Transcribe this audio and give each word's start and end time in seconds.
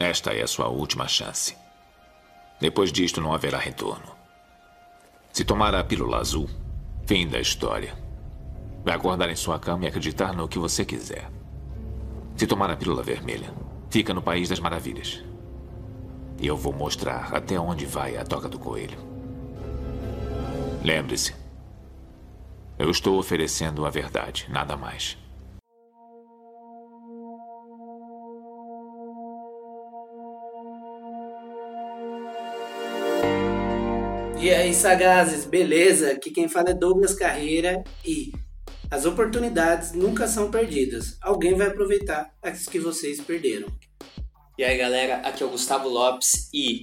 Esta 0.00 0.32
é 0.32 0.42
a 0.42 0.46
sua 0.46 0.68
última 0.68 1.08
chance. 1.08 1.56
Depois 2.60 2.92
disto, 2.92 3.20
não 3.20 3.34
haverá 3.34 3.58
retorno. 3.58 4.16
Se 5.32 5.44
tomar 5.44 5.74
a 5.74 5.82
pílula 5.82 6.18
azul, 6.18 6.48
fim 7.04 7.26
da 7.26 7.40
história. 7.40 7.96
Vai 8.84 8.94
acordar 8.94 9.28
em 9.28 9.36
sua 9.36 9.58
cama 9.58 9.84
e 9.84 9.88
acreditar 9.88 10.32
no 10.32 10.48
que 10.48 10.58
você 10.58 10.84
quiser. 10.84 11.28
Se 12.36 12.46
tomar 12.46 12.70
a 12.70 12.76
pílula 12.76 13.02
vermelha, 13.02 13.52
fica 13.90 14.14
no 14.14 14.22
País 14.22 14.48
das 14.48 14.60
Maravilhas. 14.60 15.22
E 16.40 16.46
eu 16.46 16.56
vou 16.56 16.72
mostrar 16.72 17.34
até 17.34 17.58
onde 17.58 17.84
vai 17.84 18.16
a 18.16 18.24
toca 18.24 18.48
do 18.48 18.58
coelho. 18.58 18.98
Lembre-se, 20.84 21.34
eu 22.78 22.88
estou 22.88 23.18
oferecendo 23.18 23.84
a 23.84 23.90
verdade, 23.90 24.46
nada 24.48 24.76
mais. 24.76 25.18
E 34.40 34.50
aí, 34.50 34.72
sagazes, 34.72 35.44
beleza? 35.44 36.12
Aqui 36.12 36.30
quem 36.30 36.48
fala 36.48 36.70
é 36.70 36.74
Douglas 36.74 37.12
Carreira 37.12 37.82
e 38.04 38.30
as 38.88 39.04
oportunidades 39.04 39.92
nunca 39.92 40.28
são 40.28 40.48
perdidas. 40.48 41.18
Alguém 41.20 41.56
vai 41.56 41.66
aproveitar 41.66 42.32
as 42.40 42.66
que 42.66 42.78
vocês 42.78 43.20
perderam. 43.20 43.66
E 44.56 44.62
aí, 44.62 44.78
galera, 44.78 45.16
aqui 45.26 45.42
é 45.42 45.46
o 45.46 45.50
Gustavo 45.50 45.88
Lopes 45.88 46.48
e. 46.54 46.82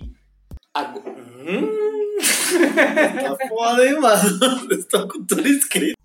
Ag... 0.74 1.00
Hum. 1.00 1.70
tá 3.38 3.48
foda, 3.48 3.88
hein, 3.88 4.00
mano? 4.02 4.68
Estou 4.72 5.08
com 5.08 5.26
tudo 5.26 5.48
escrito. 5.48 5.96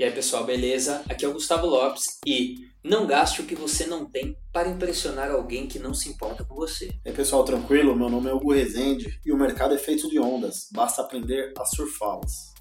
E 0.00 0.02
aí, 0.02 0.10
pessoal, 0.10 0.44
beleza? 0.44 1.04
Aqui 1.10 1.26
é 1.26 1.28
o 1.28 1.34
Gustavo 1.34 1.66
Lopes 1.66 2.20
e 2.26 2.70
não 2.82 3.06
gaste 3.06 3.42
o 3.42 3.44
que 3.44 3.54
você 3.54 3.86
não 3.86 4.06
tem 4.06 4.34
para 4.50 4.66
impressionar 4.66 5.30
alguém 5.30 5.66
que 5.66 5.78
não 5.78 5.92
se 5.92 6.08
importa 6.08 6.42
com 6.42 6.54
você. 6.54 6.86
E 7.04 7.10
aí, 7.10 7.14
pessoal, 7.14 7.44
tranquilo? 7.44 7.94
Meu 7.94 8.08
nome 8.08 8.30
é 8.30 8.32
Hugo 8.32 8.50
Rezende 8.50 9.20
e 9.22 9.30
o 9.30 9.36
mercado 9.36 9.74
é 9.74 9.76
feito 9.76 10.08
de 10.08 10.18
ondas. 10.18 10.68
Basta 10.72 11.02
aprender 11.02 11.52
a 11.58 11.66
surfá-las. 11.66 12.54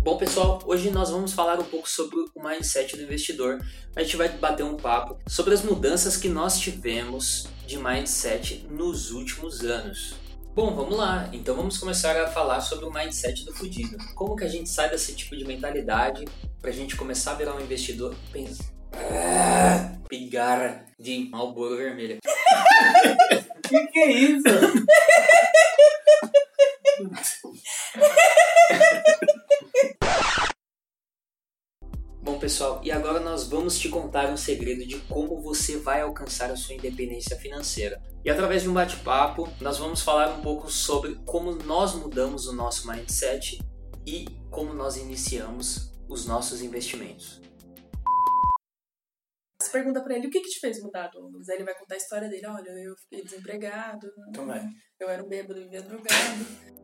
Bom, 0.00 0.18
pessoal, 0.18 0.62
hoje 0.66 0.90
nós 0.90 1.08
vamos 1.08 1.32
falar 1.32 1.58
um 1.58 1.64
pouco 1.64 1.88
sobre 1.88 2.18
o 2.34 2.46
mindset 2.46 2.98
do 2.98 3.02
investidor. 3.04 3.64
A 3.96 4.02
gente 4.02 4.18
vai 4.18 4.28
bater 4.28 4.62
um 4.62 4.76
papo 4.76 5.16
sobre 5.26 5.54
as 5.54 5.62
mudanças 5.62 6.18
que 6.18 6.28
nós 6.28 6.60
tivemos 6.60 7.48
de 7.66 7.78
mindset 7.78 8.66
nos 8.70 9.10
últimos 9.10 9.60
anos. 9.60 10.14
Bom, 10.54 10.74
vamos 10.74 10.96
lá. 10.96 11.28
Então 11.32 11.56
vamos 11.56 11.78
começar 11.78 12.16
a 12.16 12.28
falar 12.28 12.60
sobre 12.60 12.84
o 12.84 12.92
mindset 12.92 13.44
do 13.44 13.52
fudido. 13.52 13.96
Como 14.14 14.36
que 14.36 14.44
a 14.44 14.48
gente 14.48 14.68
sai 14.68 14.88
desse 14.88 15.14
tipo 15.14 15.36
de 15.36 15.44
mentalidade 15.44 16.24
para 16.60 16.70
a 16.70 16.72
gente 16.72 16.94
começar 16.94 17.32
a 17.32 17.34
virar 17.34 17.56
um 17.56 17.60
investidor? 17.60 18.14
Pensa. 18.32 18.62
Pigarra 20.08 20.84
de 20.98 21.28
Malboro 21.28 21.76
vermelha. 21.76 22.18
que 23.68 23.86
que 23.88 23.98
é 23.98 24.12
isso? 24.12 24.44
pessoal, 32.44 32.78
e 32.84 32.92
agora 32.92 33.20
nós 33.20 33.48
vamos 33.48 33.78
te 33.78 33.88
contar 33.88 34.28
um 34.30 34.36
segredo 34.36 34.86
de 34.86 35.00
como 35.08 35.40
você 35.40 35.78
vai 35.78 36.02
alcançar 36.02 36.50
a 36.50 36.56
sua 36.56 36.74
independência 36.74 37.38
financeira. 37.38 37.98
E 38.22 38.28
através 38.28 38.60
de 38.60 38.68
um 38.68 38.74
bate-papo, 38.74 39.48
nós 39.62 39.78
vamos 39.78 40.02
falar 40.02 40.28
um 40.28 40.42
pouco 40.42 40.70
sobre 40.70 41.14
como 41.24 41.52
nós 41.52 41.94
mudamos 41.94 42.46
o 42.46 42.52
nosso 42.52 42.86
mindset 42.86 43.58
e 44.06 44.26
como 44.50 44.74
nós 44.74 44.98
iniciamos 44.98 45.90
os 46.06 46.26
nossos 46.26 46.60
investimentos. 46.60 47.40
Você 49.58 49.70
pergunta 49.72 50.02
pra 50.02 50.14
ele 50.14 50.26
o 50.26 50.30
que, 50.30 50.40
que 50.40 50.50
te 50.50 50.60
fez 50.60 50.82
mudar, 50.82 51.08
Douglas. 51.08 51.48
Aí 51.48 51.56
ele 51.56 51.64
vai 51.64 51.74
contar 51.78 51.94
a 51.94 51.96
história 51.96 52.28
dele. 52.28 52.46
Olha, 52.46 52.68
eu 52.68 52.94
fiquei 53.04 53.24
desempregado. 53.24 54.06
Também. 54.34 54.68
Eu 55.00 55.08
era 55.08 55.24
um 55.24 55.28
bêbado, 55.30 55.62
vivia 55.62 55.80
drogado. 55.80 56.83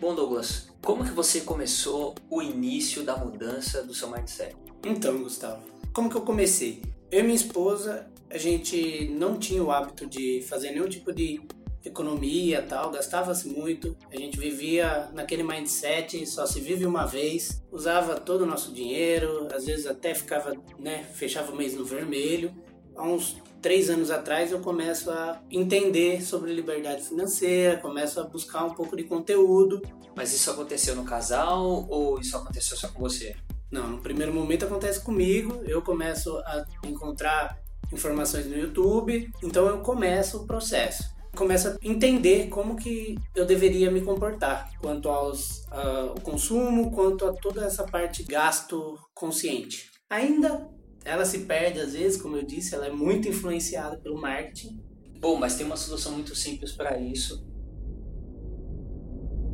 Bom, 0.00 0.14
Douglas, 0.14 0.68
como 0.82 1.04
que 1.04 1.12
você 1.12 1.40
começou 1.40 2.14
o 2.28 2.42
início 2.42 3.02
da 3.04 3.16
mudança 3.16 3.82
do 3.82 3.94
seu 3.94 4.10
mindset? 4.10 4.54
Então, 4.84 5.22
Gustavo, 5.22 5.62
como 5.92 6.10
que 6.10 6.16
eu 6.16 6.22
comecei? 6.22 6.82
Eu 7.10 7.20
e 7.20 7.22
minha 7.22 7.34
esposa, 7.34 8.06
a 8.28 8.36
gente 8.36 9.08
não 9.08 9.38
tinha 9.38 9.62
o 9.62 9.70
hábito 9.70 10.06
de 10.06 10.42
fazer 10.48 10.72
nenhum 10.72 10.88
tipo 10.88 11.12
de 11.12 11.40
economia 11.84 12.62
tal, 12.62 12.90
gastava-se 12.90 13.48
muito, 13.48 13.96
a 14.10 14.16
gente 14.16 14.38
vivia 14.38 15.10
naquele 15.12 15.42
mindset, 15.42 16.26
só 16.26 16.46
se 16.46 16.58
vive 16.58 16.86
uma 16.86 17.06
vez, 17.06 17.62
usava 17.70 18.18
todo 18.18 18.42
o 18.42 18.46
nosso 18.46 18.72
dinheiro, 18.72 19.48
às 19.54 19.66
vezes 19.66 19.86
até 19.86 20.14
ficava, 20.14 20.54
né, 20.78 21.04
fechava 21.14 21.52
o 21.52 21.56
mês 21.56 21.74
no 21.74 21.84
vermelho. 21.84 22.52
Há 22.96 23.02
uns 23.02 23.36
três 23.60 23.90
anos 23.90 24.10
atrás 24.10 24.52
eu 24.52 24.60
começo 24.60 25.10
a 25.10 25.40
entender 25.50 26.22
sobre 26.22 26.52
liberdade 26.52 27.02
financeira, 27.02 27.78
começo 27.78 28.20
a 28.20 28.24
buscar 28.24 28.64
um 28.64 28.74
pouco 28.74 28.96
de 28.96 29.04
conteúdo. 29.04 29.82
Mas 30.14 30.32
isso 30.32 30.50
aconteceu 30.50 30.94
no 30.94 31.04
casal 31.04 31.86
ou 31.88 32.20
isso 32.20 32.36
aconteceu 32.36 32.76
só 32.76 32.88
com 32.88 33.00
você? 33.00 33.34
Não, 33.70 33.88
no 33.88 34.00
primeiro 34.00 34.32
momento 34.32 34.64
acontece 34.64 35.00
comigo, 35.00 35.62
eu 35.66 35.82
começo 35.82 36.36
a 36.38 36.64
encontrar 36.84 37.58
informações 37.92 38.46
no 38.46 38.56
YouTube, 38.56 39.30
então 39.42 39.66
eu 39.66 39.78
começo 39.78 40.38
o 40.38 40.46
processo. 40.46 41.12
Começo 41.34 41.68
a 41.68 41.76
entender 41.82 42.48
como 42.48 42.76
que 42.76 43.16
eu 43.34 43.44
deveria 43.44 43.90
me 43.90 44.00
comportar 44.00 44.70
quanto 44.80 45.08
aos, 45.08 45.66
ao 45.68 46.14
consumo, 46.20 46.92
quanto 46.92 47.26
a 47.26 47.32
toda 47.32 47.64
essa 47.64 47.82
parte 47.82 48.22
gasto 48.22 48.96
consciente. 49.12 49.90
Ainda 50.08 50.70
ela 51.04 51.24
se 51.24 51.40
perde 51.40 51.80
às 51.80 51.92
vezes, 51.92 52.20
como 52.20 52.36
eu 52.36 52.44
disse, 52.44 52.74
ela 52.74 52.86
é 52.86 52.90
muito 52.90 53.28
influenciada 53.28 53.96
pelo 53.98 54.20
marketing. 54.20 54.82
Bom, 55.20 55.36
mas 55.36 55.56
tem 55.56 55.66
uma 55.66 55.76
solução 55.76 56.12
muito 56.12 56.34
simples 56.34 56.72
para 56.72 56.98
isso. 56.98 57.46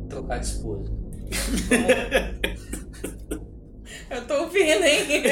Trocar 0.09 0.39
de 0.39 0.47
esposa. 0.47 0.91
Eu 4.09 4.27
tô 4.27 4.41
ouvindo, 4.41 4.83
hein? 4.83 5.05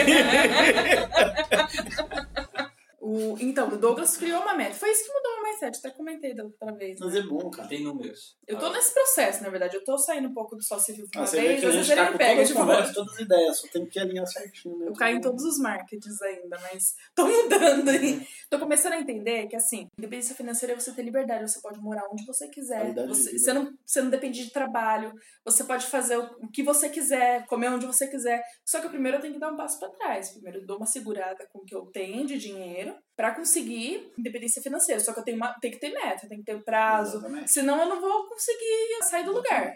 o, 3.02 3.36
então, 3.42 3.68
o 3.68 3.78
Douglas 3.78 4.16
criou 4.16 4.42
uma 4.42 4.54
meta. 4.54 4.76
Foi 4.76 4.90
isso 4.90 5.04
que 5.04 5.12
mindset, 5.50 5.78
até 5.80 5.92
comentei 5.92 6.34
da 6.34 6.44
outra 6.44 6.72
vez. 6.74 7.00
Mas 7.00 7.14
Né? 7.14 7.20
é 7.20 7.24
bom, 7.24 7.50
cara. 7.50 7.68
Tem 7.68 7.84
números. 7.84 8.38
Eu 8.48 8.58
tô 8.58 8.70
nesse 8.72 8.94
processo, 8.94 9.44
na 9.44 9.50
verdade. 9.50 9.76
Eu 9.76 9.84
tô 9.84 9.98
saindo 9.98 10.30
um 10.30 10.34
pouco 10.34 10.56
do 10.56 10.64
só 10.64 10.78
viu 10.78 11.06
Ah, 11.16 11.26
você 11.26 11.42
vê 11.42 11.48
vez, 11.50 11.60
que 11.60 11.66
a 11.66 11.70
às 11.70 11.76
gente 11.76 11.88
vezes 11.88 11.96
tá 11.96 12.04
ele 12.04 12.12
com 12.12 12.18
pega 12.18 12.36
todas 12.42 12.52
conversas, 12.54 12.96
todas 12.96 13.14
as 13.14 13.20
ideias, 13.20 13.58
só 13.60 13.68
tem 13.68 13.86
que 13.86 14.00
alinhar 14.00 14.26
certinho. 14.28 14.78
Né? 14.80 14.88
Eu 14.88 14.94
caio 14.94 15.18
em 15.18 15.22
todos 15.22 15.44
os 15.44 15.60
markets 15.60 16.22
ainda, 16.22 16.58
mas 16.62 16.96
tô 17.16 17.28
mudando 17.28 17.90
aí. 17.90 18.26
Tô 18.50 18.58
começando 18.58 18.94
a 18.94 19.00
entender 19.00 19.48
que, 19.48 19.56
assim, 19.56 19.88
independência 19.98 20.36
financeira 20.36 20.74
é 20.74 20.80
você 20.80 20.92
ter 20.94 21.04
liberdade. 21.04 21.50
Você 21.50 21.62
pode 21.62 21.80
morar 21.80 22.04
onde 22.12 22.26
você 22.26 22.48
quiser. 22.48 22.94
Você, 23.08 23.38
você, 23.38 23.54
não, 23.54 23.72
você 23.86 24.02
não 24.02 24.10
depende 24.10 24.44
de 24.44 24.52
trabalho. 24.52 25.14
Você 25.46 25.64
pode 25.64 25.86
fazer 25.86 26.18
o 26.18 26.30
o 26.42 26.52
que 26.52 26.64
você 26.64 26.90
quiser, 26.90 27.46
comer 27.48 27.70
onde 27.70 27.86
você 27.86 28.08
quiser. 28.08 28.42
Só 28.66 28.80
que 28.82 28.90
primeiro 28.90 29.18
eu 29.18 29.22
tenho 29.22 29.34
que 29.34 29.40
dar 29.40 29.52
um 29.52 29.58
passo 29.58 29.80
pra 29.80 29.90
trás. 29.90 30.30
Primeiro 30.32 30.60
eu 30.60 30.66
dou 30.66 30.78
uma 30.78 30.86
segurada 30.86 31.48
com 31.52 31.60
o 31.60 31.66
que 31.66 31.76
eu 31.76 31.86
tenho 31.88 32.26
de 32.26 32.38
dinheiro 32.38 32.96
pra 33.16 33.36
conseguir 33.36 34.12
independência 34.18 34.62
financeira. 34.62 35.00
Só 35.00 35.14
que 35.14 35.20
eu 35.20 35.24
tenho, 35.24 35.38
uma, 35.40 35.56
tenho 35.60 35.74
que 35.74 35.80
ter 35.80 35.94
meta, 35.94 36.28
tem 36.28 36.40
que 36.40 36.46
ter 36.46 36.64
prazo. 36.64 37.18
Exatamente. 37.18 37.52
Senão 37.52 37.82
eu 37.82 37.90
não 37.90 38.02
vou 38.02 38.28
conseguir 38.28 39.04
sair 39.10 39.26
do 39.26 39.34
lugar. 39.34 39.76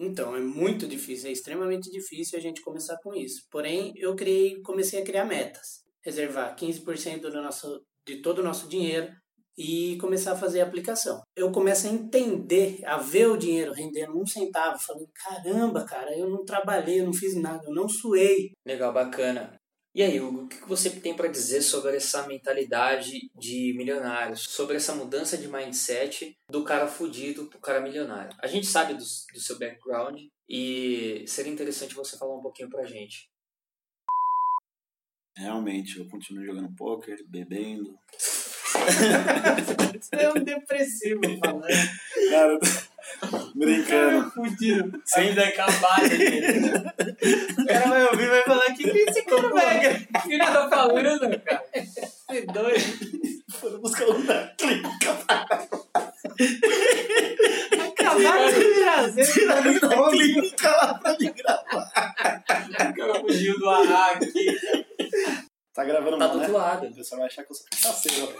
Então, 0.00 0.36
é 0.36 0.40
muito 0.40 0.86
difícil, 0.86 1.28
é 1.28 1.32
extremamente 1.32 1.90
difícil 1.90 2.38
a 2.38 2.42
gente 2.42 2.62
começar 2.62 2.96
com 3.02 3.14
isso. 3.14 3.42
Porém, 3.50 3.92
eu 3.96 4.14
criei, 4.14 4.60
comecei 4.62 5.00
a 5.02 5.04
criar 5.04 5.24
metas. 5.24 5.82
Reservar 6.04 6.56
15% 6.56 7.20
do 7.20 7.42
nosso, 7.42 7.82
de 8.06 8.22
todo 8.22 8.38
o 8.38 8.44
nosso 8.44 8.68
dinheiro 8.68 9.12
e 9.58 9.98
começar 10.00 10.32
a 10.32 10.36
fazer 10.36 10.60
a 10.60 10.64
aplicação. 10.64 11.20
Eu 11.34 11.50
começo 11.50 11.88
a 11.88 11.90
entender, 11.90 12.80
a 12.84 12.96
ver 12.96 13.26
o 13.26 13.36
dinheiro 13.36 13.72
rendendo 13.72 14.16
um 14.16 14.24
centavo, 14.24 14.78
falando, 14.78 15.08
caramba, 15.12 15.84
cara, 15.84 16.16
eu 16.16 16.30
não 16.30 16.44
trabalhei, 16.44 17.00
eu 17.00 17.06
não 17.06 17.12
fiz 17.12 17.34
nada, 17.34 17.64
eu 17.66 17.74
não 17.74 17.88
suei. 17.88 18.52
Legal, 18.64 18.92
bacana. 18.92 19.57
E 19.98 20.02
aí, 20.04 20.20
Hugo, 20.20 20.44
o 20.44 20.48
que 20.48 20.60
você 20.64 20.90
tem 20.90 21.12
para 21.12 21.26
dizer 21.26 21.60
sobre 21.60 21.96
essa 21.96 22.24
mentalidade 22.24 23.32
de 23.36 23.74
milionários? 23.76 24.42
Sobre 24.42 24.76
essa 24.76 24.94
mudança 24.94 25.36
de 25.36 25.48
mindset 25.48 26.38
do 26.48 26.62
cara 26.62 26.86
fudido 26.86 27.46
pro 27.46 27.58
cara 27.58 27.80
milionário? 27.80 28.30
A 28.40 28.46
gente 28.46 28.68
sabe 28.68 28.94
do, 28.94 29.00
do 29.00 29.40
seu 29.40 29.58
background 29.58 30.22
e 30.48 31.24
seria 31.26 31.52
interessante 31.52 31.96
você 31.96 32.16
falar 32.16 32.38
um 32.38 32.40
pouquinho 32.40 32.70
pra 32.70 32.84
gente. 32.84 33.28
Realmente, 35.36 35.98
eu 35.98 36.08
continuo 36.08 36.44
jogando 36.44 36.72
poker, 36.76 37.18
bebendo. 37.26 37.98
Você 39.98 40.14
é 40.14 40.30
um 40.30 40.44
depressivo 40.44 41.20
falando. 41.44 41.66
Cara, 42.30 42.58
brincando. 43.54 44.30
Fudido. 44.30 45.02
Ainda 45.16 45.42
é 45.42 45.50
capaz, 45.50 46.10
O 47.58 47.66
cara 47.66 47.88
vai 47.88 48.04
ouvir 48.06 48.24
e 48.24 48.28
vai 48.28 48.42
falar 48.42 48.66
que 48.74 48.90
que 48.90 48.98
esse 48.98 49.22
cara 49.22 49.48
vai 49.48 50.06
Filho 50.22 50.38
da 50.38 50.68
falando, 50.68 51.40
cara. 51.40 51.64
É 52.30 52.40
doido. 52.42 53.38
Foram 53.52 53.80
buscar 53.80 54.08
um 54.10 54.18
na 54.24 54.46
clínica. 54.58 55.18
Acabaram 57.98 58.48
de 58.52 58.74
trazer 58.74 59.46
Na 59.46 59.62
clínica 60.10 60.70
lá. 60.70 61.00
zoar 63.58 64.10
aqui. 64.16 64.56
Tá 65.74 65.84
gravando 65.84 66.18
Tá 66.18 66.26
mal, 66.26 66.30
do 66.30 66.38
né? 66.38 66.44
outro 66.46 66.58
lado. 66.58 66.86
O 66.88 66.94
pessoal 66.94 67.20
vai 67.20 67.28
achar 67.28 67.44
que 67.44 67.52
eu 67.52 67.56
sou 67.56 67.66
cachaceiro. 67.70 68.34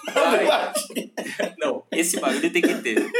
Não, 1.58 1.84
esse 1.92 2.18
bagulho 2.18 2.52
tem 2.52 2.62
que 2.62 2.74
ter. 2.82 3.10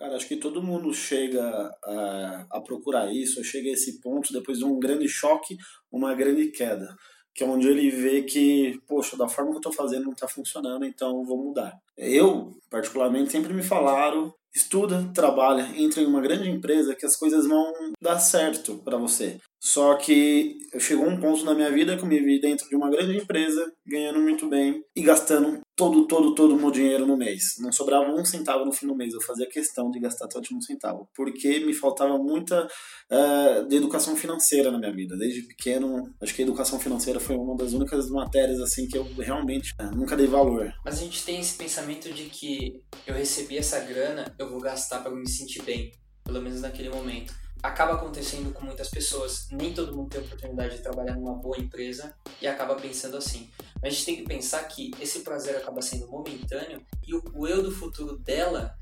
Cara, 0.00 0.16
acho 0.16 0.26
que 0.26 0.36
todo 0.36 0.62
mundo 0.62 0.94
chega 0.94 1.44
a, 1.84 2.46
a 2.52 2.60
procurar 2.62 3.12
isso, 3.12 3.44
chega 3.44 3.68
a 3.68 3.74
esse 3.74 4.00
ponto 4.00 4.32
depois 4.32 4.56
de 4.56 4.64
um 4.64 4.80
grande 4.80 5.06
choque, 5.06 5.58
uma 5.92 6.14
grande 6.14 6.50
queda. 6.50 6.96
Que 7.34 7.44
é 7.44 7.46
onde 7.46 7.68
ele 7.68 7.90
vê 7.90 8.22
que, 8.22 8.80
poxa, 8.88 9.14
da 9.14 9.28
forma 9.28 9.50
que 9.50 9.58
eu 9.58 9.60
tô 9.60 9.70
fazendo 9.70 10.06
não 10.06 10.14
tá 10.14 10.26
funcionando, 10.26 10.86
então 10.86 11.22
vou 11.22 11.36
mudar. 11.36 11.74
Eu, 11.98 12.56
particularmente, 12.70 13.30
sempre 13.30 13.52
me 13.52 13.62
falaram, 13.62 14.32
estuda, 14.54 15.10
trabalha, 15.14 15.68
entra 15.76 16.00
em 16.00 16.06
uma 16.06 16.22
grande 16.22 16.48
empresa 16.48 16.96
que 16.96 17.04
as 17.04 17.14
coisas 17.14 17.46
vão 17.46 17.70
dar 18.02 18.18
certo 18.18 18.78
para 18.82 18.96
você. 18.96 19.36
Só 19.62 19.94
que 19.96 20.56
chegou 20.78 21.06
um 21.06 21.20
ponto 21.20 21.44
na 21.44 21.54
minha 21.54 21.70
vida 21.70 21.94
que 21.94 22.02
eu 22.02 22.08
me 22.08 22.18
vi 22.20 22.40
dentro 22.40 22.66
de 22.70 22.74
uma 22.74 22.90
grande 22.90 23.18
empresa, 23.18 23.70
ganhando 23.86 24.18
muito 24.18 24.48
bem 24.48 24.82
e 24.96 25.02
gastando 25.02 25.60
todo, 25.80 26.06
todo, 26.06 26.34
todo 26.34 26.54
o 26.54 26.58
meu 26.58 26.70
dinheiro 26.70 27.06
no 27.06 27.16
mês. 27.16 27.54
Não 27.58 27.72
sobrava 27.72 28.12
um 28.12 28.22
centavo 28.22 28.66
no 28.66 28.72
fim 28.72 28.86
do 28.86 28.94
mês. 28.94 29.14
Eu 29.14 29.20
fazia 29.22 29.48
questão 29.48 29.90
de 29.90 29.98
gastar 29.98 30.28
todo 30.28 30.46
um 30.52 30.60
centavo. 30.60 31.08
Porque 31.16 31.60
me 31.60 31.72
faltava 31.72 32.18
muita 32.18 32.68
eh, 33.10 33.64
de 33.66 33.76
educação 33.76 34.14
financeira 34.14 34.70
na 34.70 34.78
minha 34.78 34.92
vida. 34.92 35.16
Desde 35.16 35.40
pequeno, 35.40 36.14
acho 36.20 36.34
que 36.34 36.42
a 36.42 36.44
educação 36.44 36.78
financeira 36.78 37.18
foi 37.18 37.34
uma 37.34 37.56
das 37.56 37.72
únicas 37.72 38.10
matérias 38.10 38.60
assim 38.60 38.86
que 38.86 38.98
eu 38.98 39.04
realmente 39.18 39.72
eh, 39.80 39.90
nunca 39.94 40.14
dei 40.14 40.26
valor. 40.26 40.70
Mas 40.84 40.98
a 40.98 41.02
gente 41.02 41.24
tem 41.24 41.40
esse 41.40 41.56
pensamento 41.56 42.12
de 42.12 42.24
que 42.24 42.82
eu 43.06 43.14
recebi 43.14 43.56
essa 43.56 43.80
grana, 43.80 44.34
eu 44.38 44.50
vou 44.50 44.60
gastar 44.60 45.00
para 45.00 45.10
me 45.10 45.26
sentir 45.26 45.62
bem, 45.62 45.92
pelo 46.22 46.42
menos 46.42 46.60
naquele 46.60 46.90
momento. 46.90 47.32
Acaba 47.62 47.94
acontecendo 47.94 48.52
com 48.52 48.64
muitas 48.64 48.88
pessoas, 48.90 49.46
nem 49.50 49.72
todo 49.72 49.94
mundo 49.94 50.08
tem 50.10 50.20
oportunidade 50.20 50.76
de 50.76 50.82
trabalhar 50.82 51.14
numa 51.14 51.34
boa 51.34 51.58
empresa 51.58 52.14
e 52.40 52.46
acaba 52.46 52.74
pensando 52.74 53.16
assim. 53.16 53.50
Mas 53.82 53.92
a 53.92 53.96
gente 53.96 54.04
tem 54.04 54.16
que 54.16 54.24
pensar 54.24 54.62
que 54.64 54.90
esse 55.00 55.20
prazer 55.20 55.56
acaba 55.56 55.80
sendo 55.80 56.08
momentâneo 56.08 56.82
e 57.06 57.14
o, 57.14 57.22
o 57.34 57.48
eu 57.48 57.62
do 57.62 57.70
futuro 57.70 58.18
dela 58.18 58.74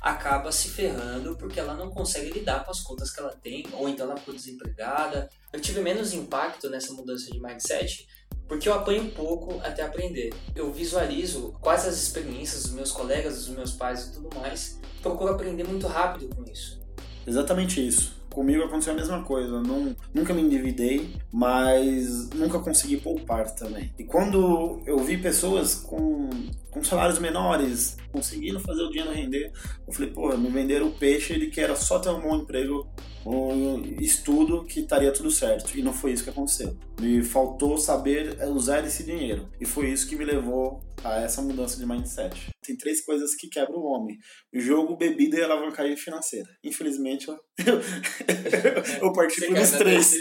acaba 0.00 0.50
se 0.50 0.68
ferrando 0.68 1.36
porque 1.36 1.60
ela 1.60 1.74
não 1.74 1.88
consegue 1.90 2.32
lidar 2.32 2.64
com 2.64 2.70
as 2.72 2.80
contas 2.80 3.10
que 3.10 3.20
ela 3.20 3.32
tem, 3.32 3.64
ou 3.72 3.88
então 3.88 4.06
ela 4.06 4.16
ficou 4.16 4.34
desempregada. 4.34 5.30
Eu 5.52 5.60
tive 5.60 5.80
menos 5.80 6.12
impacto 6.12 6.68
nessa 6.68 6.92
mudança 6.92 7.30
de 7.30 7.40
mindset 7.40 8.06
porque 8.48 8.68
eu 8.68 8.74
apanho 8.74 9.10
pouco 9.12 9.60
até 9.60 9.82
aprender. 9.82 10.34
Eu 10.54 10.72
visualizo 10.72 11.54
quais 11.60 11.86
as 11.86 11.96
experiências 11.96 12.64
dos 12.64 12.72
meus 12.72 12.92
colegas, 12.92 13.36
dos 13.36 13.48
meus 13.48 13.72
pais 13.72 14.08
e 14.08 14.12
tudo 14.12 14.28
mais. 14.38 14.78
Procuro 15.00 15.32
aprender 15.32 15.64
muito 15.64 15.86
rápido 15.86 16.34
com 16.34 16.44
isso. 16.50 16.80
Exatamente 17.26 17.86
isso. 17.86 18.21
Comigo 18.32 18.64
aconteceu 18.64 18.94
a 18.94 18.96
mesma 18.96 19.22
coisa. 19.22 19.60
Não, 19.62 19.94
nunca 20.14 20.32
me 20.32 20.42
endividei, 20.42 21.16
mas 21.30 22.30
nunca 22.30 22.58
consegui 22.58 22.96
poupar 22.96 23.50
também. 23.50 23.92
E 23.98 24.04
quando 24.04 24.80
eu 24.86 24.98
vi 24.98 25.18
pessoas 25.18 25.74
com, 25.74 26.30
com 26.72 26.82
salários 26.82 27.18
menores 27.18 27.96
conseguindo 28.10 28.58
fazer 28.58 28.82
o 28.82 28.90
dinheiro 28.90 29.12
render, 29.12 29.52
eu 29.86 29.92
falei, 29.92 30.10
pô, 30.10 30.36
me 30.36 30.48
venderam 30.50 30.88
o 30.88 30.92
peixe, 30.92 31.32
ele 31.32 31.50
que 31.50 31.60
era 31.60 31.76
só 31.76 31.98
ter 31.98 32.08
um 32.10 32.20
bom 32.20 32.36
emprego, 32.36 32.86
um 33.24 33.82
estudo, 34.00 34.64
que 34.64 34.80
estaria 34.80 35.12
tudo 35.12 35.30
certo. 35.30 35.76
E 35.76 35.82
não 35.82 35.92
foi 35.92 36.12
isso 36.12 36.24
que 36.24 36.30
aconteceu. 36.30 36.76
Me 37.00 37.22
faltou 37.22 37.78
saber 37.78 38.36
usar 38.48 38.84
esse 38.84 39.04
dinheiro. 39.04 39.48
E 39.60 39.66
foi 39.66 39.90
isso 39.90 40.08
que 40.08 40.16
me 40.16 40.24
levou 40.24 40.82
a 41.04 41.20
essa 41.20 41.40
mudança 41.40 41.78
de 41.78 41.86
mindset. 41.86 42.50
Tem 42.62 42.76
três 42.76 43.04
coisas 43.04 43.34
que 43.34 43.48
quebram 43.48 43.78
o 43.78 43.86
homem: 43.86 44.18
jogo, 44.52 44.96
bebida 44.96 45.36
e 45.38 45.42
alavancagem 45.42 45.96
financeira. 45.96 46.48
Infelizmente, 46.64 47.28
eu, 47.28 47.38
eu 49.02 49.12
parti 49.12 49.40
Você 49.40 49.46
por 49.46 49.54
caiu 49.54 49.64
os 49.64 49.72
na 49.72 49.78
três. 49.78 50.10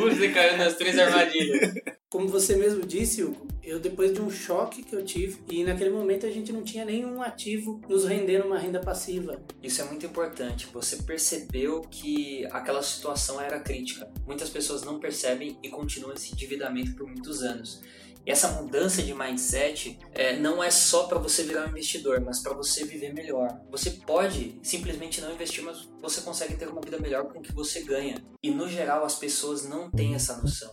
Você 0.00 0.28
caiu 0.30 0.56
nas 0.56 0.76
três 0.76 0.98
armadilhas. 0.98 1.99
Como 2.10 2.26
você 2.26 2.56
mesmo 2.56 2.84
disse, 2.84 3.22
Hugo, 3.22 3.46
eu 3.62 3.78
depois 3.78 4.12
de 4.12 4.20
um 4.20 4.28
choque 4.28 4.82
que 4.82 4.96
eu 4.96 5.04
tive, 5.04 5.38
e 5.48 5.62
naquele 5.62 5.90
momento 5.90 6.26
a 6.26 6.30
gente 6.30 6.52
não 6.52 6.64
tinha 6.64 6.84
nenhum 6.84 7.22
ativo 7.22 7.80
nos 7.88 8.04
rendendo 8.04 8.46
uma 8.46 8.58
renda 8.58 8.80
passiva. 8.80 9.40
Isso 9.62 9.80
é 9.80 9.84
muito 9.84 10.04
importante. 10.06 10.66
Você 10.72 10.96
percebeu 11.04 11.82
que 11.82 12.44
aquela 12.46 12.82
situação 12.82 13.40
era 13.40 13.60
crítica. 13.60 14.12
Muitas 14.26 14.50
pessoas 14.50 14.82
não 14.82 14.98
percebem 14.98 15.56
e 15.62 15.68
continuam 15.68 16.12
esse 16.12 16.32
endividamento 16.32 16.96
por 16.96 17.06
muitos 17.06 17.42
anos. 17.42 17.80
E 18.26 18.30
essa 18.32 18.60
mudança 18.60 19.04
de 19.04 19.14
mindset 19.14 19.96
é, 20.12 20.36
não 20.36 20.60
é 20.60 20.70
só 20.70 21.04
para 21.04 21.20
você 21.20 21.44
virar 21.44 21.66
um 21.66 21.68
investidor, 21.68 22.20
mas 22.20 22.42
para 22.42 22.54
você 22.54 22.84
viver 22.84 23.14
melhor. 23.14 23.60
Você 23.70 23.90
pode 23.92 24.58
simplesmente 24.64 25.20
não 25.20 25.32
investir, 25.32 25.62
mas 25.62 25.88
você 26.02 26.20
consegue 26.22 26.56
ter 26.56 26.68
uma 26.68 26.80
vida 26.80 26.98
melhor 26.98 27.32
com 27.32 27.38
o 27.38 27.42
que 27.42 27.54
você 27.54 27.82
ganha. 27.82 28.20
E 28.42 28.50
no 28.50 28.68
geral 28.68 29.04
as 29.04 29.14
pessoas 29.14 29.64
não 29.68 29.88
têm 29.88 30.16
essa 30.16 30.36
noção. 30.36 30.72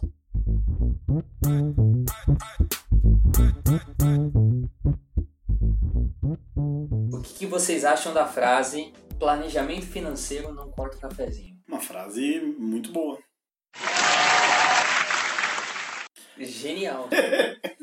O 7.11 7.21
que, 7.21 7.33
que 7.33 7.45
vocês 7.45 7.83
acham 7.85 8.13
da 8.13 8.25
frase 8.27 8.93
planejamento 9.17 9.85
financeiro 9.85 10.53
não 10.53 10.69
corta 10.69 10.97
o 10.97 10.99
cafezinho? 10.99 11.57
Uma 11.67 11.79
frase 11.79 12.39
muito 12.57 12.91
boa. 12.91 13.19
Genial. 16.37 17.09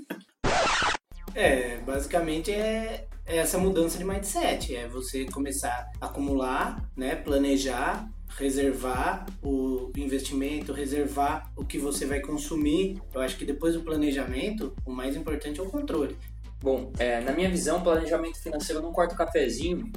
É, 1.36 1.78
basicamente 1.78 2.52
é, 2.52 3.08
é 3.10 3.13
essa 3.26 3.59
mudança 3.59 3.99
de 3.99 4.05
mindset, 4.05 4.76
é 4.76 4.87
você 4.87 5.25
começar 5.26 5.91
a 6.00 6.06
acumular, 6.06 6.88
né, 6.97 7.17
planejar, 7.17 8.09
reservar 8.37 9.26
o 9.43 9.91
investimento, 9.97 10.73
reservar 10.73 11.50
o 11.56 11.65
que 11.65 11.79
você 11.79 12.05
vai 12.05 12.21
consumir. 12.21 13.00
Eu 13.15 13.21
acho 13.21 13.37
que 13.37 13.44
depois 13.44 13.75
do 13.75 13.82
planejamento, 13.82 14.75
o 14.85 14.93
mais 14.93 15.17
importante 15.17 15.61
é 15.61 15.62
o 15.62 15.71
controle. 15.71 16.17
Bom, 16.61 16.93
é, 16.99 17.21
na 17.21 17.32
minha 17.32 17.49
visão, 17.49 17.82
planejamento 17.82 18.43
financeiro 18.43 18.82
não 18.82 18.93
corta 18.93 19.15
o 19.15 19.19
cafezinho, 19.19 19.91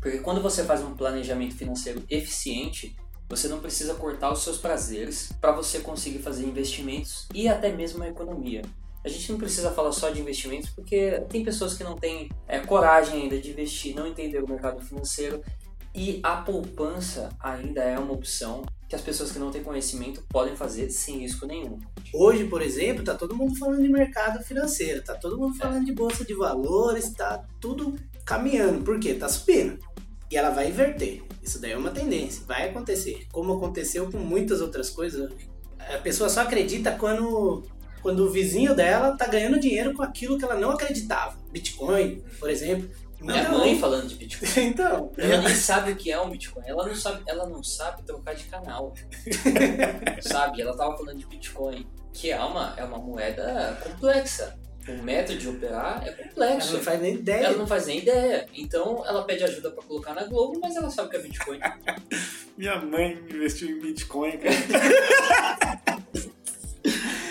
porque 0.00 0.18
quando 0.18 0.40
você 0.40 0.64
faz 0.64 0.82
um 0.82 0.94
planejamento 0.94 1.54
financeiro 1.54 2.02
eficiente, 2.08 2.96
você 3.28 3.46
não 3.48 3.60
precisa 3.60 3.94
cortar 3.94 4.32
os 4.32 4.42
seus 4.42 4.58
prazeres 4.58 5.30
para 5.40 5.52
você 5.52 5.80
conseguir 5.80 6.18
fazer 6.18 6.44
investimentos 6.44 7.28
e 7.32 7.48
até 7.48 7.70
mesmo 7.70 8.02
a 8.02 8.08
economia. 8.08 8.62
A 9.04 9.08
gente 9.08 9.32
não 9.32 9.38
precisa 9.38 9.70
falar 9.70 9.92
só 9.92 10.10
de 10.10 10.20
investimentos 10.20 10.70
porque 10.70 11.22
tem 11.28 11.42
pessoas 11.42 11.74
que 11.74 11.82
não 11.82 11.96
têm 11.96 12.28
é, 12.46 12.60
coragem 12.60 13.22
ainda 13.22 13.38
de 13.38 13.50
investir, 13.50 13.94
não 13.94 14.06
entender 14.06 14.42
o 14.42 14.48
mercado 14.48 14.80
financeiro 14.82 15.42
e 15.94 16.20
a 16.22 16.36
poupança 16.36 17.30
ainda 17.40 17.82
é 17.82 17.98
uma 17.98 18.12
opção 18.12 18.62
que 18.88 18.94
as 18.94 19.02
pessoas 19.02 19.32
que 19.32 19.38
não 19.38 19.50
têm 19.50 19.62
conhecimento 19.62 20.22
podem 20.28 20.56
fazer 20.56 20.90
sem 20.90 21.18
risco 21.18 21.46
nenhum. 21.46 21.78
Hoje, 22.12 22.44
por 22.44 22.62
exemplo, 22.62 23.04
tá 23.04 23.14
todo 23.14 23.36
mundo 23.36 23.56
falando 23.56 23.82
de 23.82 23.88
mercado 23.88 24.42
financeiro, 24.42 25.02
tá 25.02 25.14
todo 25.14 25.38
mundo 25.38 25.56
falando 25.56 25.84
de 25.84 25.92
bolsa 25.92 26.24
de 26.24 26.34
valores, 26.34 27.12
tá 27.12 27.44
tudo 27.60 27.94
caminhando. 28.24 28.82
Por 28.82 28.98
quê? 28.98 29.14
Tá 29.14 29.28
subindo. 29.28 29.78
E 30.30 30.36
ela 30.36 30.50
vai 30.50 30.68
inverter. 30.68 31.22
Isso 31.42 31.60
daí 31.60 31.72
é 31.72 31.76
uma 31.76 31.90
tendência, 31.90 32.44
vai 32.46 32.68
acontecer. 32.68 33.26
Como 33.32 33.54
aconteceu 33.54 34.10
com 34.10 34.18
muitas 34.18 34.60
outras 34.60 34.90
coisas. 34.90 35.32
A 35.78 35.98
pessoa 35.98 36.28
só 36.28 36.42
acredita 36.42 36.92
quando, 36.92 37.64
quando 38.02 38.20
o 38.26 38.30
vizinho 38.30 38.74
dela 38.74 39.16
tá 39.16 39.26
ganhando 39.26 39.58
dinheiro 39.60 39.94
com 39.94 40.02
aquilo 40.02 40.38
que 40.38 40.44
ela 40.44 40.54
não 40.56 40.70
acreditava. 40.70 41.38
Bitcoin, 41.50 42.22
por 42.38 42.48
exemplo. 42.50 42.90
Minha 43.20 43.50
Não. 43.50 43.58
mãe 43.58 43.78
falando 43.78 44.08
de 44.08 44.14
Bitcoin. 44.14 44.48
Então, 44.68 45.12
Ela 45.18 45.42
nem 45.42 45.54
sabe 45.54 45.92
o 45.92 45.96
que 45.96 46.10
é 46.10 46.18
um 46.18 46.30
Bitcoin. 46.30 46.62
Ela 46.66 46.86
não 46.86 46.94
sabe, 46.94 47.22
ela 47.26 47.46
não 47.46 47.62
sabe 47.62 48.02
trocar 48.02 48.34
de 48.34 48.44
canal. 48.44 48.94
sabe? 50.22 50.62
Ela 50.62 50.74
tava 50.76 50.96
falando 50.96 51.18
de 51.18 51.26
Bitcoin, 51.26 51.86
que 52.14 52.30
é 52.30 52.40
uma, 52.40 52.72
é 52.78 52.84
uma 52.84 52.98
moeda 52.98 53.78
complexa. 53.82 54.58
O 54.88 55.02
método 55.02 55.38
de 55.38 55.46
operar 55.48 56.02
é 56.02 56.08
ela 56.08 56.16
complexo. 56.16 56.72
não 56.72 56.80
faz 56.80 57.00
nem 57.02 57.14
ideia. 57.14 57.44
Ela 57.44 57.56
não 57.58 57.66
faz 57.66 57.86
nem 57.86 57.98
ideia. 57.98 58.46
Então 58.54 59.04
ela 59.06 59.22
pede 59.24 59.44
ajuda 59.44 59.70
pra 59.70 59.84
colocar 59.84 60.14
na 60.14 60.24
Globo, 60.24 60.58
mas 60.58 60.74
ela 60.74 60.88
sabe 60.88 61.08
o 61.08 61.10
que 61.10 61.16
é 61.18 61.20
Bitcoin. 61.20 61.60
Minha 62.56 62.80
mãe 62.80 63.22
investiu 63.30 63.68
em 63.68 63.78
Bitcoin, 63.78 64.38
cara. 64.38 65.80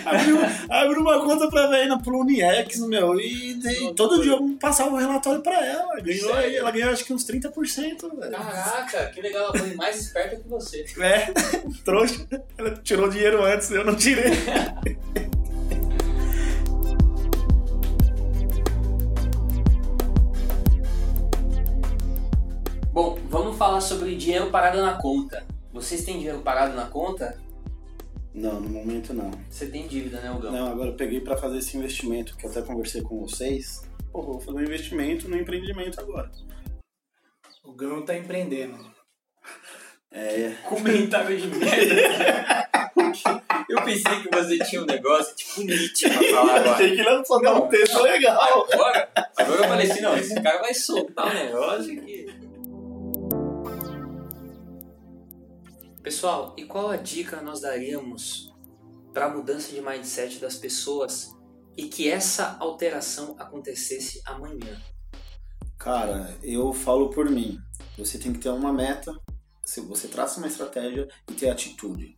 Abriu, 0.10 0.38
abriu 0.70 1.02
uma 1.02 1.20
conta 1.24 1.50
pra 1.50 1.68
velha 1.68 1.88
na 1.88 2.02
Uniex, 2.06 2.80
meu, 2.82 3.20
e, 3.20 3.60
e 3.60 3.94
todo 3.94 4.22
dia 4.22 4.34
eu 4.34 4.58
passava 4.60 4.92
o 4.92 4.98
relatório 4.98 5.42
pra 5.42 5.66
ela. 5.66 6.00
Ganhou, 6.02 6.34
Sério? 6.34 6.58
ela 6.58 6.72
ganhou 6.72 6.92
acho 6.92 7.06
que 7.06 7.14
uns 7.14 7.26
30%, 7.26 8.20
velho. 8.20 8.32
Caraca, 8.32 9.06
que 9.08 9.22
legal. 9.22 9.46
Ela 9.46 9.58
foi 9.58 9.74
mais 9.76 10.00
esperta 10.00 10.36
que 10.36 10.48
você. 10.48 10.86
É, 11.00 11.32
trouxa. 11.86 12.28
Ela 12.58 12.72
tirou 12.84 13.10
dinheiro 13.10 13.44
antes, 13.44 13.72
eu 13.72 13.86
não 13.86 13.96
tirei. 13.96 14.32
Bom, 22.92 23.18
vamos 23.30 23.58
falar 23.58 23.82
sobre 23.82 24.16
dinheiro 24.16 24.50
parado 24.50 24.82
na 24.82 24.96
conta. 24.96 25.44
Vocês 25.72 26.04
têm 26.04 26.18
dinheiro 26.18 26.40
parado 26.40 26.76
na 26.76 26.86
conta? 26.86 27.38
Não, 28.34 28.60
no 28.60 28.70
momento 28.70 29.14
não. 29.14 29.32
Você 29.50 29.68
tem 29.68 29.88
dívida, 29.88 30.22
né, 30.22 30.32
Hugão? 30.32 30.52
Não, 30.52 30.72
agora 30.72 30.90
eu 30.90 30.96
peguei 30.96 31.20
pra 31.20 31.38
fazer 31.38 31.58
esse 31.58 31.78
investimento, 31.78 32.36
que 32.38 32.46
eu 32.46 32.52
até 32.52 32.62
conversei 32.62 33.02
com 33.02 33.20
vocês. 33.20 33.82
Pô, 34.12 34.22
vou 34.22 34.40
fazer 34.40 34.58
um 34.58 34.64
investimento 34.64 35.28
no 35.30 35.38
empreendimento 35.38 36.00
agora. 36.00 36.32
O 37.64 37.74
Gão 37.74 38.04
tá 38.04 38.16
empreendendo. 38.16 38.78
É. 40.12 40.52
Comentário 40.64 41.38
de 41.38 41.48
merda. 41.48 42.70
Eu 43.70 43.84
pensei 43.84 44.24
que 44.24 44.36
você 44.36 44.58
tinha 44.60 44.82
um 44.82 44.86
negócio 44.86 45.36
tipo 45.36 45.62
Nietzsche 45.62 46.10
pra 46.10 46.24
falar 46.32 46.56
agora. 46.56 46.72
Achei 46.72 46.96
que 46.96 47.02
ele 47.02 47.26
só 47.26 47.38
um 47.38 47.68
texto 47.68 48.02
legal. 48.02 48.68
Agora, 48.72 49.10
agora 49.38 49.62
eu 49.62 49.70
falei 49.70 49.92
assim, 49.92 50.02
não, 50.02 50.18
esse 50.18 50.34
cara 50.42 50.60
vai 50.60 50.74
soltar 50.74 51.28
um 51.28 51.34
negócio 51.34 52.02
aqui. 52.02 52.19
Pessoal, 56.10 56.56
e 56.58 56.64
qual 56.64 56.90
a 56.90 56.98
dica 56.98 57.40
nós 57.40 57.62
daríamos 57.62 58.52
para 59.14 59.28
a 59.28 59.30
mudança 59.30 59.72
de 59.72 59.80
mindset 59.80 60.40
das 60.40 60.56
pessoas 60.56 61.38
e 61.78 61.88
que 61.88 62.10
essa 62.10 62.58
alteração 62.60 63.36
acontecesse 63.38 64.20
amanhã? 64.26 64.82
Cara, 65.78 66.36
eu 66.42 66.74
falo 66.74 67.12
por 67.12 67.30
mim. 67.30 67.60
Você 67.96 68.18
tem 68.18 68.34
que 68.34 68.40
ter 68.40 68.50
uma 68.50 68.74
meta, 68.74 69.14
você 69.88 70.08
traça 70.08 70.40
uma 70.40 70.48
estratégia 70.48 71.08
e 71.30 71.34
ter 71.36 71.48
atitude. 71.48 72.18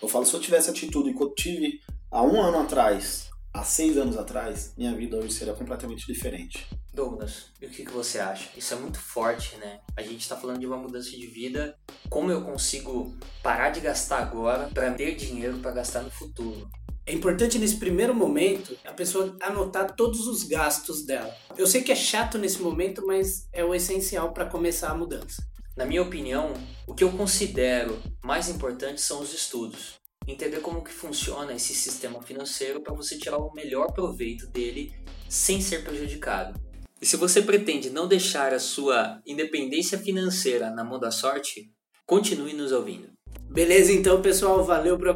Eu 0.00 0.08
falo, 0.08 0.24
se 0.24 0.32
eu 0.32 0.40
tivesse 0.40 0.70
atitude 0.70 1.12
que 1.12 1.22
eu 1.22 1.34
tive 1.34 1.82
há 2.10 2.22
um 2.22 2.40
ano 2.40 2.60
atrás, 2.60 3.28
há 3.56 3.64
seis 3.64 3.96
anos 3.96 4.16
atrás, 4.18 4.74
minha 4.76 4.94
vida 4.94 5.16
hoje 5.16 5.32
seria 5.32 5.54
completamente 5.54 6.06
diferente. 6.06 6.66
Douglas, 6.92 7.46
e 7.60 7.66
o 7.66 7.70
que, 7.70 7.84
que 7.84 7.90
você 7.90 8.18
acha? 8.18 8.50
Isso 8.56 8.74
é 8.74 8.76
muito 8.76 8.98
forte, 8.98 9.56
né? 9.56 9.80
A 9.96 10.02
gente 10.02 10.20
está 10.20 10.36
falando 10.36 10.60
de 10.60 10.66
uma 10.66 10.76
mudança 10.76 11.10
de 11.10 11.26
vida. 11.26 11.76
Como 12.08 12.30
eu 12.30 12.42
consigo 12.42 13.14
parar 13.42 13.70
de 13.70 13.80
gastar 13.80 14.18
agora 14.18 14.68
para 14.72 14.92
ter 14.92 15.14
dinheiro 15.14 15.58
para 15.58 15.72
gastar 15.72 16.02
no 16.02 16.10
futuro? 16.10 16.68
É 17.06 17.12
importante 17.12 17.58
nesse 17.58 17.76
primeiro 17.76 18.14
momento 18.14 18.76
a 18.84 18.92
pessoa 18.92 19.36
anotar 19.40 19.94
todos 19.94 20.26
os 20.26 20.42
gastos 20.42 21.06
dela. 21.06 21.34
Eu 21.56 21.66
sei 21.66 21.82
que 21.82 21.92
é 21.92 21.96
chato 21.96 22.36
nesse 22.36 22.60
momento, 22.60 23.06
mas 23.06 23.48
é 23.52 23.64
o 23.64 23.74
essencial 23.74 24.32
para 24.32 24.46
começar 24.46 24.90
a 24.90 24.94
mudança. 24.94 25.42
Na 25.76 25.84
minha 25.84 26.02
opinião, 26.02 26.52
o 26.86 26.94
que 26.94 27.04
eu 27.04 27.12
considero 27.12 28.02
mais 28.24 28.48
importante 28.48 29.00
são 29.00 29.20
os 29.20 29.32
estudos. 29.32 30.05
Entender 30.26 30.60
como 30.60 30.82
que 30.82 30.92
funciona 30.92 31.54
esse 31.54 31.74
sistema 31.74 32.20
financeiro 32.20 32.80
para 32.80 32.94
você 32.94 33.16
tirar 33.16 33.38
o 33.38 33.52
melhor 33.52 33.92
proveito 33.92 34.46
dele 34.48 34.92
sem 35.28 35.60
ser 35.60 35.84
prejudicado. 35.84 36.58
E 37.00 37.06
se 37.06 37.16
você 37.16 37.42
pretende 37.42 37.90
não 37.90 38.08
deixar 38.08 38.52
a 38.52 38.58
sua 38.58 39.20
independência 39.26 39.98
financeira 39.98 40.70
na 40.70 40.82
mão 40.82 40.98
da 40.98 41.10
sorte, 41.10 41.70
continue 42.06 42.54
nos 42.54 42.72
ouvindo. 42.72 43.10
Beleza, 43.50 43.92
então, 43.92 44.20
pessoal, 44.20 44.64
valeu 44.64 44.98
pra... 44.98 45.14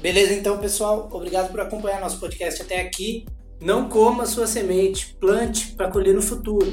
Beleza, 0.00 0.32
então, 0.32 0.58
pessoal, 0.58 1.08
obrigado 1.12 1.50
por 1.50 1.60
acompanhar 1.60 2.00
nosso 2.00 2.20
podcast 2.20 2.62
até 2.62 2.80
aqui. 2.80 3.26
Não 3.60 3.88
coma 3.88 4.26
sua 4.26 4.46
semente, 4.46 5.16
plante 5.16 5.74
para 5.74 5.90
colher 5.90 6.14
no 6.14 6.22
futuro. 6.22 6.72